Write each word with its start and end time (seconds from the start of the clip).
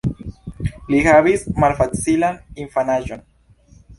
Li 0.93 1.01
havis 1.07 1.43
malfacilan 1.65 2.41
infanaĝon. 2.65 3.25